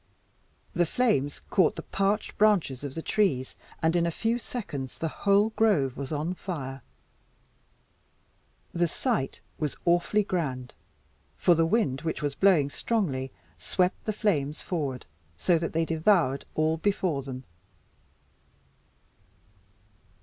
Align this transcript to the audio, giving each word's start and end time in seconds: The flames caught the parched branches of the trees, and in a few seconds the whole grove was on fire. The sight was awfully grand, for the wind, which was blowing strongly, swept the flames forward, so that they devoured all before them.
The 0.73 0.87
flames 0.87 1.41
caught 1.51 1.75
the 1.75 1.83
parched 1.83 2.35
branches 2.39 2.83
of 2.83 2.95
the 2.95 3.03
trees, 3.03 3.55
and 3.83 3.95
in 3.95 4.07
a 4.07 4.09
few 4.09 4.39
seconds 4.39 4.97
the 4.97 5.07
whole 5.07 5.49
grove 5.51 5.95
was 5.95 6.11
on 6.11 6.33
fire. 6.33 6.81
The 8.71 8.87
sight 8.87 9.41
was 9.59 9.77
awfully 9.85 10.23
grand, 10.23 10.73
for 11.37 11.53
the 11.53 11.67
wind, 11.67 12.01
which 12.01 12.23
was 12.23 12.33
blowing 12.33 12.71
strongly, 12.71 13.31
swept 13.59 14.05
the 14.05 14.11
flames 14.13 14.63
forward, 14.63 15.05
so 15.37 15.59
that 15.59 15.71
they 15.71 15.85
devoured 15.85 16.45
all 16.55 16.77
before 16.77 17.21
them. 17.21 17.43